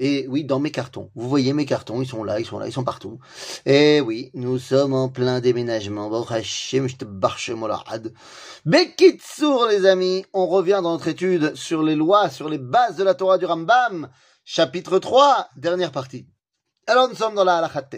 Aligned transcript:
Et 0.00 0.26
oui, 0.28 0.44
dans 0.44 0.60
mes 0.60 0.70
cartons. 0.70 1.10
Vous 1.16 1.28
voyez 1.28 1.52
mes 1.52 1.66
cartons, 1.66 2.00
ils 2.00 2.06
sont 2.06 2.22
là, 2.22 2.38
ils 2.38 2.46
sont 2.46 2.58
là, 2.58 2.68
ils 2.68 2.72
sont 2.72 2.84
partout. 2.84 3.18
Et 3.66 4.00
oui, 4.00 4.30
nous 4.34 4.58
sommes 4.58 4.94
en 4.94 5.08
plein 5.08 5.40
déménagement. 5.40 6.08
Bekitsour, 8.64 9.66
les 9.66 9.86
amis, 9.86 10.24
on 10.32 10.46
revient 10.46 10.80
dans 10.82 10.92
notre 10.92 11.08
étude 11.08 11.56
sur 11.56 11.82
les 11.82 11.96
lois, 11.96 12.30
sur 12.30 12.48
les 12.48 12.58
bases 12.58 12.96
de 12.96 13.02
la 13.02 13.14
Torah 13.14 13.38
du 13.38 13.46
Rambam, 13.46 14.08
chapitre 14.44 15.00
3, 15.00 15.48
dernière 15.56 15.90
partie. 15.90 16.28
Alors 16.86 17.08
nous 17.08 17.16
sommes 17.16 17.34
dans 17.34 17.44
la 17.44 17.58
halachat 17.58 17.90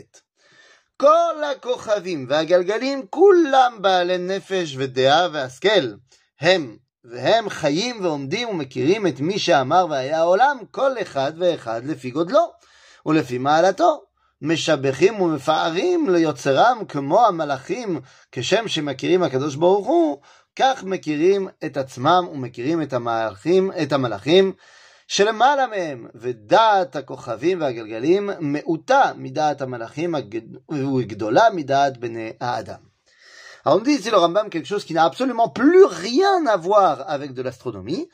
כל 1.00 1.44
הכוכבים 1.52 2.26
והגלגלים 2.28 3.06
כולם 3.10 3.78
בעלי 3.80 4.18
נפש 4.18 4.74
ודעה 4.78 5.28
והשכל. 5.32 5.94
הם 6.40 6.76
והם 7.09 7.49
חיים 7.49 7.99
ועומדים 8.01 8.49
ומכירים 8.49 9.07
את 9.07 9.19
מי 9.19 9.39
שאמר 9.39 9.85
והיה 9.89 10.19
העולם, 10.19 10.57
כל 10.71 10.91
אחד 11.01 11.33
ואחד 11.37 11.85
לפי 11.85 12.11
גודלו 12.11 12.51
ולפי 13.05 13.37
מעלתו. 13.37 14.01
משבחים 14.41 15.21
ומפארים 15.21 16.09
ליוצרם 16.09 16.81
כמו 16.87 17.25
המלאכים, 17.25 17.99
כשם 18.31 18.67
שמכירים 18.67 19.23
הקדוש 19.23 19.55
ברוך 19.55 19.87
הוא, 19.87 20.17
כך 20.55 20.83
מכירים 20.83 21.47
את 21.65 21.77
עצמם 21.77 22.27
ומכירים 22.31 22.81
את 22.81 22.93
המלאכים, 22.93 23.71
את 23.83 23.93
המלאכים 23.93 24.53
שלמעלה 25.07 25.67
מהם, 25.67 26.07
ודעת 26.15 26.95
הכוכבים 26.95 27.61
והגלגלים 27.61 28.29
מעוטה 28.39 29.11
מדעת 29.15 29.61
המלאכים 29.61 30.15
וגדולה 30.71 31.43
מדעת 31.53 31.97
בני 31.97 32.31
האדם. 32.41 32.94
Alors 33.65 33.79
on 33.79 33.81
dit 33.81 33.93
ici 33.93 34.11
le 34.11 34.17
Rambam 34.17 34.51
quelque 34.51 34.67
chose 34.67 34.85
qui 34.85 34.93
n'a 34.93 35.05
absolument 35.05 35.49
plus 35.49 35.85
rien 35.85 36.45
à 36.45 36.55
voir 36.55 37.09
avec 37.09 37.33
de 37.33 37.41
l'astronomie. 37.41 38.07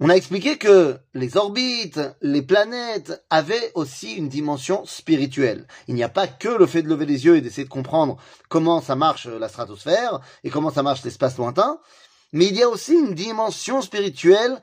On 0.00 0.10
a 0.10 0.14
expliqué 0.14 0.58
que 0.58 0.98
les 1.14 1.38
orbites, 1.38 1.98
les 2.20 2.42
planètes 2.42 3.24
avaient 3.30 3.72
aussi 3.74 4.12
une 4.12 4.28
dimension 4.28 4.84
spirituelle. 4.84 5.66
Il 5.88 5.94
n'y 5.94 6.04
a 6.04 6.10
pas 6.10 6.28
que 6.28 6.50
le 6.50 6.66
fait 6.66 6.82
de 6.82 6.88
lever 6.88 7.06
les 7.06 7.24
yeux 7.24 7.36
et 7.36 7.40
d'essayer 7.40 7.64
de 7.64 7.70
comprendre 7.70 8.18
comment 8.50 8.82
ça 8.82 8.96
marche 8.96 9.26
la 9.26 9.48
stratosphère 9.48 10.20
et 10.44 10.50
comment 10.50 10.70
ça 10.70 10.82
marche 10.82 11.02
l'espace 11.04 11.38
lointain, 11.38 11.80
mais 12.32 12.46
il 12.46 12.54
y 12.54 12.62
a 12.62 12.68
aussi 12.68 12.92
une 12.92 13.14
dimension 13.14 13.80
spirituelle 13.80 14.60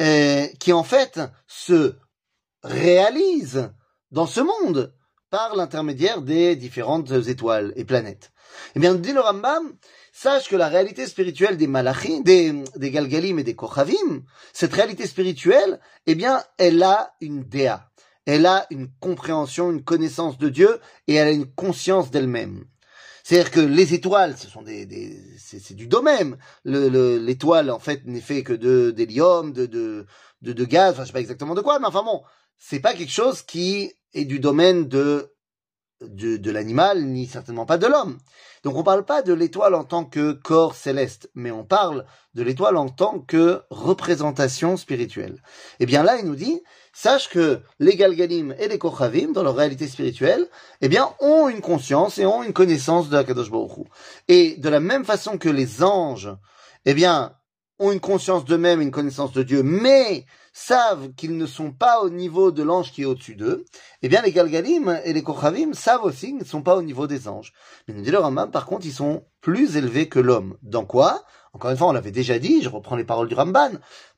euh, 0.00 0.46
qui 0.58 0.72
en 0.72 0.82
fait 0.82 1.20
se 1.46 1.94
réalise 2.64 3.70
dans 4.10 4.26
ce 4.26 4.40
monde 4.40 4.92
par 5.30 5.54
l'intermédiaire 5.54 6.22
des 6.22 6.56
différentes 6.56 7.12
étoiles 7.12 7.72
et 7.76 7.84
planètes. 7.84 8.32
Eh 8.74 8.80
bien, 8.80 8.94
dit 8.94 9.12
le 9.12 9.20
Rambam, 9.20 9.74
sache 10.12 10.48
que 10.48 10.56
la 10.56 10.68
réalité 10.68 11.06
spirituelle 11.06 11.56
des 11.56 11.66
malachim, 11.66 12.22
des, 12.22 12.54
galgalim 12.76 13.38
et 13.38 13.44
des 13.44 13.54
kochavim, 13.54 14.22
cette 14.52 14.72
réalité 14.72 15.06
spirituelle, 15.06 15.80
eh 16.06 16.14
bien, 16.14 16.42
elle 16.58 16.82
a 16.82 17.14
une 17.20 17.42
déa. 17.42 17.90
Elle 18.24 18.46
a 18.46 18.66
une 18.70 18.88
compréhension, 18.98 19.70
une 19.70 19.84
connaissance 19.84 20.36
de 20.38 20.48
Dieu 20.48 20.80
et 21.06 21.14
elle 21.14 21.28
a 21.28 21.32
une 21.32 21.52
conscience 21.52 22.10
d'elle-même. 22.10 22.64
C'est-à-dire 23.22 23.50
que 23.50 23.60
les 23.60 23.92
étoiles, 23.92 24.36
ce 24.36 24.48
sont 24.48 24.62
des, 24.62 24.86
des 24.86 25.20
c'est 25.38 25.74
du 25.74 25.88
domaine. 25.88 26.36
L'étoile, 26.64 27.70
en 27.70 27.80
fait, 27.80 28.04
n'est 28.04 28.20
fait 28.20 28.42
que 28.42 28.52
de 28.52 28.92
d'hélium, 28.92 29.52
de, 29.52 29.66
de, 29.66 30.06
de, 30.42 30.52
de 30.52 30.64
gaz, 30.64 30.92
enfin, 30.92 31.02
je 31.02 31.08
sais 31.08 31.12
pas 31.12 31.20
exactement 31.20 31.54
de 31.54 31.60
quoi, 31.60 31.78
mais 31.80 31.86
enfin 31.86 32.04
bon, 32.04 32.22
c'est 32.56 32.80
pas 32.80 32.94
quelque 32.94 33.12
chose 33.12 33.42
qui 33.42 33.92
est 34.14 34.24
du 34.24 34.40
domaine 34.40 34.88
de 34.88 35.32
de, 36.00 36.36
de 36.36 36.50
l'animal, 36.50 37.04
ni 37.04 37.26
certainement 37.26 37.66
pas 37.66 37.78
de 37.78 37.86
l'homme. 37.86 38.18
Donc 38.64 38.76
on 38.76 38.82
parle 38.82 39.04
pas 39.04 39.22
de 39.22 39.32
l'étoile 39.32 39.74
en 39.74 39.84
tant 39.84 40.04
que 40.04 40.32
corps 40.32 40.74
céleste, 40.74 41.30
mais 41.34 41.50
on 41.50 41.64
parle 41.64 42.04
de 42.34 42.42
l'étoile 42.42 42.76
en 42.76 42.88
tant 42.88 43.20
que 43.20 43.62
représentation 43.70 44.76
spirituelle. 44.76 45.42
Et 45.78 45.84
eh 45.84 45.86
bien 45.86 46.02
là, 46.02 46.18
il 46.18 46.26
nous 46.26 46.36
dit, 46.36 46.62
sache 46.92 47.28
que 47.28 47.60
les 47.78 47.96
Galgalim 47.96 48.54
et 48.58 48.68
les 48.68 48.78
Kochavim, 48.78 49.32
dans 49.32 49.42
leur 49.42 49.56
réalité 49.56 49.86
spirituelle, 49.86 50.48
eh 50.80 50.88
bien, 50.88 51.10
ont 51.20 51.48
une 51.48 51.60
conscience 51.60 52.18
et 52.18 52.26
ont 52.26 52.42
une 52.42 52.52
connaissance 52.52 53.08
de 53.08 53.16
la 53.16 53.24
Kadosh 53.24 53.50
Baruch 53.50 53.86
Et 54.28 54.56
de 54.56 54.68
la 54.68 54.80
même 54.80 55.04
façon 55.04 55.38
que 55.38 55.48
les 55.48 55.82
anges, 55.82 56.30
eh 56.84 56.94
bien, 56.94 57.36
ont 57.78 57.92
une 57.92 58.00
conscience 58.00 58.44
d'eux-mêmes, 58.44 58.80
une 58.80 58.90
connaissance 58.90 59.32
de 59.32 59.42
Dieu, 59.42 59.62
mais 59.62 60.24
savent 60.52 61.12
qu'ils 61.12 61.36
ne 61.36 61.46
sont 61.46 61.72
pas 61.72 62.00
au 62.00 62.08
niveau 62.08 62.50
de 62.50 62.62
l'ange 62.62 62.90
qui 62.90 63.02
est 63.02 63.06
au-dessus 63.06 63.36
d'eux, 63.36 63.66
eh 64.02 64.08
bien 64.08 64.22
les 64.22 64.32
Galgalim 64.32 65.00
et 65.04 65.12
les 65.12 65.22
Kochavim 65.22 65.74
savent 65.74 66.04
aussi 66.04 66.28
qu'ils 66.28 66.38
ne 66.38 66.44
sont 66.44 66.62
pas 66.62 66.76
au 66.76 66.82
niveau 66.82 67.06
des 67.06 67.28
anges. 67.28 67.52
Mais 67.86 67.94
nous 67.94 68.00
dit 68.02 68.10
le 68.10 68.18
Rambam, 68.18 68.50
par 68.50 68.64
contre, 68.64 68.86
ils 68.86 68.92
sont 68.92 69.26
plus 69.42 69.76
élevés 69.76 70.08
que 70.08 70.18
l'homme. 70.18 70.56
Dans 70.62 70.86
quoi? 70.86 71.24
Encore 71.52 71.70
une 71.70 71.76
fois, 71.76 71.88
on 71.88 71.92
l'avait 71.92 72.10
déjà 72.10 72.38
dit, 72.38 72.62
je 72.62 72.68
reprends 72.68 72.96
les 72.96 73.04
paroles 73.04 73.28
du 73.28 73.34
Ramban, 73.34 73.72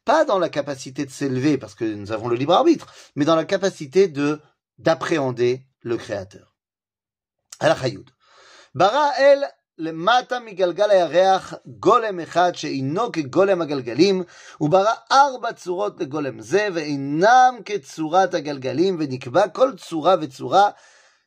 pas 0.04 0.24
dans 0.24 0.38
la 0.38 0.48
capacité 0.48 1.04
de 1.04 1.10
s'élever, 1.10 1.58
parce 1.58 1.74
que 1.74 1.84
nous 1.84 2.12
avons 2.12 2.28
le 2.28 2.36
libre 2.36 2.52
arbitre, 2.52 2.86
mais 3.16 3.24
dans 3.24 3.36
la 3.36 3.44
capacité 3.44 4.08
de 4.08 4.40
d'appréhender 4.78 5.66
le 5.80 5.96
Créateur. 5.96 6.54
al 7.58 7.76
Bara 8.74 9.10
el 9.18 9.44
למטה 9.78 10.40
מגלגל 10.40 10.90
הירח 10.90 11.54
גולם 11.66 12.20
אחד 12.20 12.52
שאינו 12.54 13.12
כגולם 13.12 13.62
הגלגלים, 13.62 14.22
הוא 14.58 14.70
ברא 14.70 14.92
ארבע 15.12 15.52
צורות 15.52 16.00
לגולם 16.00 16.40
זה, 16.40 16.68
ואינם 16.74 17.54
כצורת 17.64 18.34
הגלגלים, 18.34 18.96
ונקבע 18.98 19.48
כל 19.48 19.72
צורה 19.76 20.14
וצורה 20.20 20.70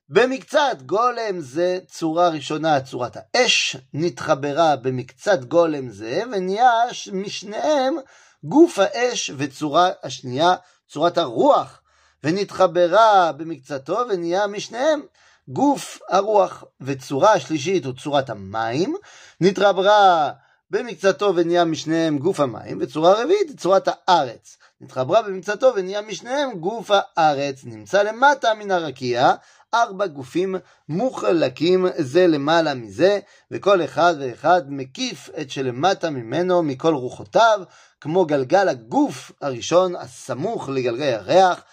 במקצת. 0.09 0.77
גולם 0.85 1.39
זה 1.39 1.79
צורה 1.87 2.29
ראשונה, 2.29 2.81
צורת 2.81 3.17
האש, 3.19 3.77
נתחברה 3.93 4.75
במקצת 4.75 5.43
גולם 5.43 5.89
זה, 5.89 6.21
ונהיה 6.31 6.71
משניהם 7.13 7.95
גוף 8.43 8.79
האש, 8.79 9.31
וצורה 9.37 9.89
השנייה, 10.03 10.55
צורת 10.89 11.17
הרוח, 11.17 11.81
ונתחברה 12.23 13.31
במקצתו, 13.31 13.99
ונהיה 14.09 14.47
משניהם 14.47 15.01
גוף 15.47 15.99
הרוח, 16.09 16.63
וצורה 16.81 17.33
השלישית 17.33 17.85
הוא 17.85 17.93
צורת 17.93 18.29
המים, 18.29 18.95
נתרברה 19.41 20.31
במקצתו 20.71 21.33
ונהיה 21.35 21.65
משניהם 21.65 22.17
גוף 22.17 22.39
המים, 22.39 22.77
וצורה 22.81 23.23
רביעית 23.23 23.59
צורת 23.59 23.87
הארץ. 23.87 24.57
נתחברה 24.81 25.21
במקצתו 25.21 25.71
ונהיה 25.75 26.01
משניהם 26.01 26.51
גוף 26.51 26.91
הארץ. 26.91 27.61
נמצא 27.63 28.03
למטה 28.03 28.53
מן 28.53 28.71
הרקיע 28.71 29.33
ארבע 29.73 30.07
גופים 30.07 30.55
מוחלקים 30.89 31.85
זה 31.97 32.27
למעלה 32.27 32.73
מזה, 32.73 33.19
וכל 33.51 33.83
אחד 33.83 34.15
ואחד 34.19 34.61
מקיף 34.67 35.29
את 35.41 35.51
שלמטה 35.51 36.09
ממנו 36.09 36.63
מכל 36.63 36.93
רוחותיו, 36.93 37.61
כמו 38.01 38.25
גלגל 38.25 38.69
הגוף 38.69 39.31
הראשון 39.41 39.95
הסמוך 39.95 40.69
לגלגל 40.69 41.03
הירח, 41.03 41.63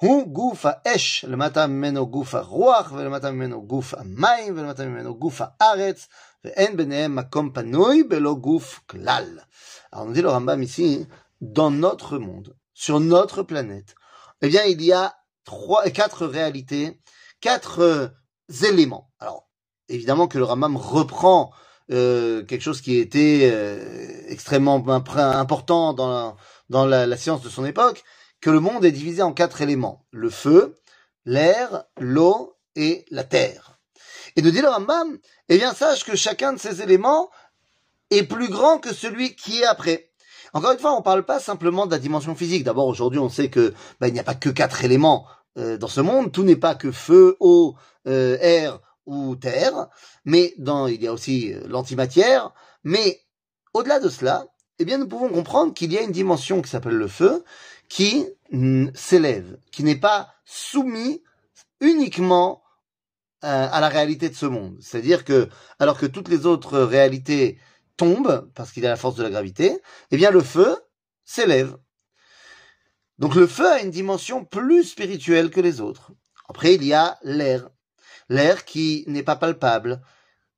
הוא 0.00 0.28
גוף 0.28 0.66
האש, 0.68 1.24
למטה 1.28 1.66
ממנו 1.66 2.06
גוף 2.06 2.34
הרוח, 2.34 2.92
ולמטה 2.92 3.30
ממנו 3.30 3.66
גוף 3.66 3.94
המים, 3.94 4.58
ולמטה 4.58 4.84
ממנו 4.84 5.14
גוף 5.14 5.40
הארץ, 5.44 6.08
ואין 6.44 6.76
ביניהם 6.76 7.16
מקום 7.16 7.50
פנוי 7.52 8.02
בלא 8.02 8.34
גוף 8.34 8.80
כלל. 8.86 9.38
Alors 9.92 10.06
on 10.06 10.10
dit 10.10 10.22
le 10.22 10.28
Rambam 10.28 10.62
ici, 10.62 11.06
dans 11.40 11.70
notre 11.70 12.18
monde, 12.18 12.54
sur 12.74 13.00
notre 13.00 13.42
planète, 13.42 13.94
eh 14.42 14.48
bien 14.48 14.64
il 14.64 14.82
y 14.82 14.92
a 14.92 15.14
trois, 15.44 15.88
quatre 15.90 16.26
réalités, 16.26 17.00
quatre 17.40 17.80
euh, 17.80 18.08
éléments. 18.64 19.10
Alors 19.18 19.48
évidemment 19.88 20.28
que 20.28 20.38
le 20.38 20.44
Rambam 20.44 20.76
reprend 20.76 21.52
euh, 21.90 22.44
quelque 22.44 22.62
chose 22.62 22.80
qui 22.80 22.98
était 22.98 23.50
euh, 23.52 24.22
extrêmement 24.28 24.84
important 24.86 25.94
dans, 25.94 26.08
la, 26.08 26.36
dans 26.68 26.84
la, 26.84 27.06
la 27.06 27.16
science 27.16 27.42
de 27.42 27.48
son 27.48 27.64
époque, 27.64 28.04
que 28.41 28.49
le 28.49 28.59
monde 28.59 28.83
est 28.83 28.91
divisé 28.91 29.21
en 29.21 29.33
quatre 29.33 29.61
éléments. 29.61 30.05
Le 30.11 30.29
feu, 30.29 30.75
l'air, 31.25 31.85
l'eau 31.99 32.57
et 32.75 33.05
la 33.11 33.23
terre. 33.23 33.79
Et 34.35 34.41
nous 34.41 34.51
dit 34.51 34.61
le 34.61 34.69
Rambam, 34.69 35.17
eh 35.49 35.57
bien 35.57 35.73
sache 35.73 36.03
que 36.03 36.15
chacun 36.15 36.53
de 36.53 36.59
ces 36.59 36.81
éléments 36.81 37.29
est 38.09 38.23
plus 38.23 38.49
grand 38.49 38.79
que 38.79 38.93
celui 38.93 39.35
qui 39.35 39.61
est 39.61 39.65
après. 39.65 40.11
Encore 40.53 40.71
une 40.71 40.79
fois, 40.79 40.93
on 40.93 40.99
ne 40.99 41.03
parle 41.03 41.23
pas 41.23 41.39
simplement 41.39 41.85
de 41.85 41.91
la 41.91 41.99
dimension 41.99 42.35
physique. 42.35 42.63
D'abord, 42.63 42.87
aujourd'hui, 42.87 43.19
on 43.19 43.29
sait 43.29 43.49
que 43.49 43.73
ben, 43.99 44.07
il 44.07 44.13
n'y 44.13 44.19
a 44.19 44.23
pas 44.23 44.35
que 44.35 44.49
quatre 44.49 44.83
éléments 44.83 45.25
euh, 45.57 45.77
dans 45.77 45.87
ce 45.87 46.01
monde. 46.01 46.31
Tout 46.31 46.43
n'est 46.43 46.57
pas 46.57 46.75
que 46.75 46.91
feu, 46.91 47.37
eau, 47.39 47.75
euh, 48.07 48.37
air 48.41 48.79
ou 49.05 49.35
terre. 49.35 49.87
Mais 50.25 50.53
dans, 50.57 50.87
il 50.87 51.01
y 51.01 51.07
a 51.07 51.13
aussi 51.13 51.53
euh, 51.53 51.61
l'antimatière. 51.67 52.53
Mais 52.83 53.21
au-delà 53.73 53.99
de 53.99 54.09
cela, 54.09 54.45
eh 54.81 54.85
bien, 54.85 54.97
nous 54.97 55.07
pouvons 55.07 55.29
comprendre 55.29 55.73
qu'il 55.73 55.91
y 55.93 55.97
a 55.97 56.01
une 56.01 56.11
dimension 56.11 56.61
qui 56.61 56.69
s'appelle 56.69 56.95
le 56.95 57.07
feu, 57.07 57.43
qui 57.87 58.25
s'élève, 58.93 59.57
qui 59.71 59.83
n'est 59.83 59.99
pas 59.99 60.33
soumis 60.45 61.23
uniquement 61.79 62.63
euh, 63.43 63.67
à 63.71 63.79
la 63.79 63.89
réalité 63.89 64.29
de 64.29 64.35
ce 64.35 64.45
monde. 64.45 64.77
C'est-à-dire 64.81 65.23
que, 65.23 65.49
alors 65.79 65.97
que 65.97 66.05
toutes 66.05 66.29
les 66.29 66.45
autres 66.45 66.79
réalités 66.79 67.59
tombent, 67.97 68.49
parce 68.55 68.71
qu'il 68.71 68.85
a 68.85 68.89
la 68.89 68.95
force 68.97 69.15
de 69.15 69.23
la 69.23 69.29
gravité, 69.29 69.79
eh 70.09 70.17
bien 70.17 70.31
le 70.31 70.41
feu 70.41 70.75
s'élève. 71.25 71.77
Donc 73.19 73.35
le 73.35 73.45
feu 73.45 73.67
a 73.67 73.81
une 73.81 73.91
dimension 73.91 74.45
plus 74.45 74.83
spirituelle 74.83 75.51
que 75.51 75.61
les 75.61 75.79
autres. 75.79 76.11
Après, 76.49 76.73
il 76.73 76.83
y 76.83 76.93
a 76.93 77.19
l'air. 77.23 77.69
L'air 78.29 78.65
qui 78.65 79.03
n'est 79.07 79.23
pas 79.23 79.35
palpable, 79.35 80.01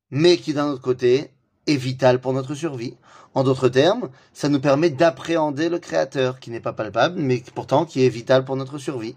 mais 0.09 0.37
qui 0.37 0.53
d'un 0.53 0.69
autre 0.69 0.81
côté 0.81 1.33
est 1.67 1.75
vital 1.75 2.19
pour 2.19 2.33
notre 2.33 2.55
survie. 2.55 2.95
En 3.33 3.43
d'autres 3.43 3.69
termes, 3.69 4.09
ça 4.33 4.49
nous 4.49 4.59
permet 4.59 4.89
d'appréhender 4.89 5.69
le 5.69 5.79
Créateur, 5.79 6.39
qui 6.39 6.51
n'est 6.51 6.59
pas 6.59 6.73
palpable, 6.73 7.19
mais 7.19 7.43
pourtant 7.55 7.85
qui 7.85 8.05
est 8.05 8.09
vital 8.09 8.45
pour 8.45 8.55
notre 8.55 8.77
survie. 8.77 9.15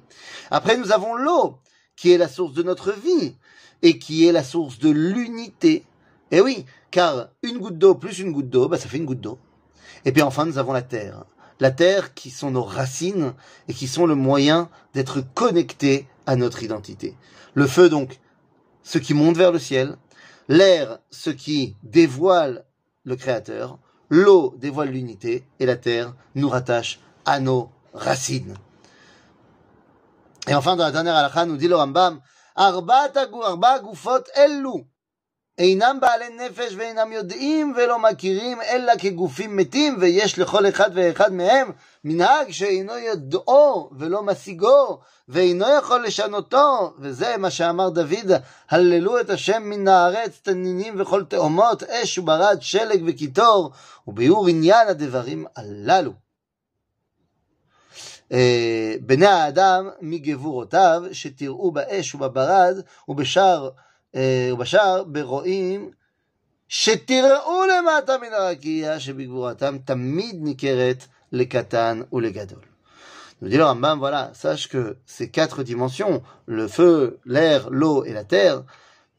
Après, 0.50 0.76
nous 0.76 0.93
avons 0.93 1.14
l'eau, 1.14 1.58
qui 1.96 2.12
est 2.12 2.19
la 2.19 2.28
source 2.28 2.54
de 2.54 2.62
notre 2.62 2.93
vie, 2.93 3.34
et 3.82 3.98
qui 3.98 4.26
est 4.26 4.32
la 4.32 4.44
source 4.44 4.78
de 4.78 4.90
l'unité. 4.90 5.84
Et 6.31 6.40
oui, 6.40 6.64
car 6.90 7.28
une 7.43 7.58
goutte 7.58 7.78
d'eau 7.78 7.94
plus 7.94 8.19
une 8.19 8.32
goutte 8.32 8.48
d'eau, 8.48 8.69
bah, 8.69 8.78
ça 8.78 8.88
fait 8.88 8.96
une 8.96 9.04
goutte 9.04 9.20
d'eau. 9.20 9.38
Et 10.04 10.12
puis 10.12 10.22
enfin, 10.22 10.46
nous 10.46 10.58
avons 10.58 10.72
la 10.72 10.82
terre. 10.82 11.25
La 11.60 11.70
terre 11.70 12.14
qui 12.14 12.31
sont 12.31 12.50
nos 12.50 12.62
racines 12.62 13.34
et 13.69 13.75
qui 13.75 13.87
sont 13.87 14.06
le 14.06 14.14
moyen 14.14 14.69
d'être 14.94 15.20
connectés 15.34 16.06
à 16.26 16.37
notre 16.37 16.62
identité. 16.62 17.16
Le 17.54 17.66
feu, 17.66 17.88
donc, 17.88 18.19
ce 18.82 18.98
qui 18.98 19.14
monte 19.14 19.37
vers 19.37 19.52
le 19.52 19.58
ciel. 19.58 19.96
L'air, 20.48 20.98
ce 21.10 21.31
qui 21.31 21.76
dévoile 21.82 22.64
le 23.04 23.16
Créateur. 23.16 23.78
L'eau 24.08 24.54
dévoile 24.58 24.90
l'unité. 24.90 25.44
Et 25.58 25.66
la 25.66 25.76
terre 25.76 26.14
nous 26.34 26.48
rattache 26.48 27.00
à 27.25 27.40
nos 27.40 27.70
racines. 27.93 28.54
Et 30.48 30.54
enfin, 30.54 30.76
dans 30.76 30.84
la 30.84 30.93
dernière 30.93 31.16
halakha, 31.16 31.46
nous 31.46 31.56
dit 31.56 31.69
le 31.69 31.76
Rambam, 31.76 32.20
Arba 32.54 33.10
gufot 33.82 34.22
ellu. 34.34 34.87
אינם 35.58 35.99
בעלי 36.00 36.29
נפש 36.29 36.75
ואינם 36.76 37.12
יודעים 37.12 37.75
ולא 37.76 37.99
מכירים 37.99 38.62
אלא 38.62 38.93
כגופים 38.99 39.56
מתים 39.56 39.97
ויש 40.00 40.38
לכל 40.38 40.69
אחד 40.69 40.91
ואחד 40.94 41.32
מהם 41.32 41.70
מנהג 42.05 42.50
שאינו 42.50 42.99
יודעו 42.99 43.91
ולא 43.99 44.23
משיגו 44.23 44.99
ואינו 45.29 45.67
יכול 45.79 46.05
לשנותו 46.05 46.94
וזה 46.99 47.37
מה 47.38 47.50
שאמר 47.50 47.88
דוד 47.88 48.32
הללו 48.70 49.20
את 49.20 49.31
השם 49.31 49.62
מן 49.62 49.88
הארץ 49.88 50.41
תנינים 50.43 51.00
וכל 51.00 51.25
תאומות 51.25 51.82
אש 51.82 52.19
וברד 52.19 52.58
שלג 52.61 53.03
וקיטור 53.06 53.70
וביאור 54.06 54.49
עניין 54.49 54.88
הדברים 54.88 55.47
הללו. 55.56 56.12
בני 59.00 59.26
האדם 59.26 59.91
מגבורותיו 60.00 61.03
שתראו 61.12 61.70
באש 61.70 62.14
ובברד 62.14 62.76
ובשאר 63.08 63.70
ובשאר 64.15 65.03
ברואים 65.03 65.91
שתראו 66.68 67.63
למטה 67.65 68.18
מן 68.18 68.33
הרקיע 68.33 69.00
שבגבורתם 69.00 69.77
תמיד 69.85 70.35
ניכרת 70.39 71.06
לקטן 71.31 72.01
ולגדול. 72.13 72.62
Nous 73.41 73.50
dit 73.50 73.57
le 73.57 73.63
Rambam, 73.63 73.97
voilà, 73.97 74.29
sache 74.35 74.68
que 74.68 74.97
ces 75.07 75.31
quatre 75.31 75.63
dimensions, 75.63 76.21
le 76.45 76.68
feu, 76.68 77.19
l'air, 77.25 77.71
l'eau 77.71 78.03
et 78.06 78.13
la 78.13 78.23
terre, 78.23 78.63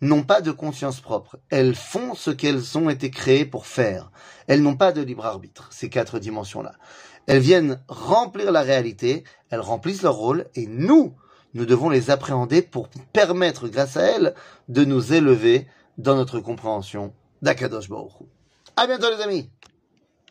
n'ont 0.01 0.23
pas 0.23 0.41
de 0.41 0.53
conscience 0.53 1.01
propre. 1.01 1.41
Elles 1.51 1.75
font 1.75 2.15
ce 2.15 2.31
qu'elles 2.31 2.79
ont 2.79 2.89
été 2.89 3.11
créées 3.11 3.45
pour 3.45 3.67
faire. 3.67 4.13
Elles 4.47 4.63
n'ont 4.63 4.77
pas 4.77 4.93
de 4.93 5.01
libre 5.01 5.27
arbitre, 5.27 5.69
ces 5.73 5.89
quatre 5.89 6.21
dimensions-là. 6.21 6.75
Elles 7.27 7.41
viennent 7.41 7.81
remplir 7.89 8.53
la 8.53 8.63
réalité, 8.63 9.25
elles 9.51 9.61
remplissent 9.61 10.03
leur 10.03 10.15
rôle, 10.15 10.47
et 10.55 10.67
nous, 10.69 11.17
nous 11.58 11.66
devons 11.66 11.90
les 11.90 12.12
appréhender 12.12 12.62
pour 12.62 12.88
permettre, 13.14 13.68
grâce 13.68 13.98
à 13.98 14.04
elles, 14.04 14.36
de 14.70 14.86
nous 14.86 15.14
élever 15.14 15.68
dans 15.98 16.16
notre 16.16 16.40
compréhension 16.40 17.14
d'Akadosh 17.42 17.90
Baruch 17.90 18.12
À 18.76 18.86
bientôt 18.86 19.10
les 19.10 19.24
amis 19.24 19.50